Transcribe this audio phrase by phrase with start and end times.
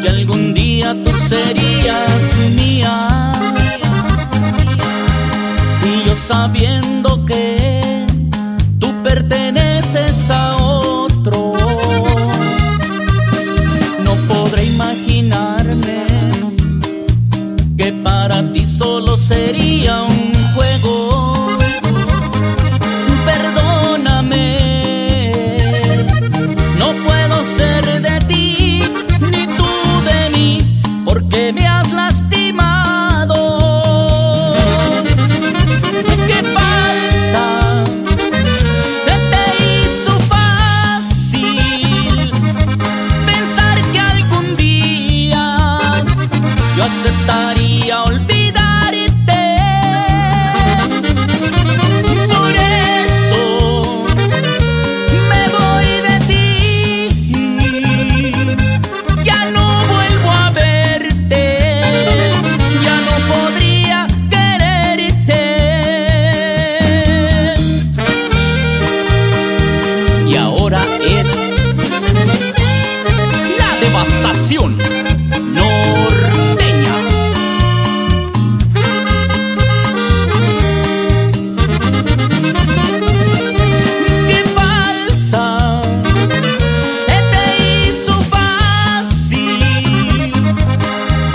[0.00, 2.22] que algún día tú serías
[2.56, 3.32] mía.
[5.84, 8.06] Y yo sabiendo que
[8.78, 11.54] tú perteneces a otro
[14.04, 16.06] no podré imaginarme
[17.76, 20.11] que para ti solo sería un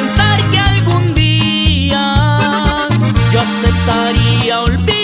[0.00, 2.14] pensar que algún día
[3.32, 4.99] yo aceptaría olvidar.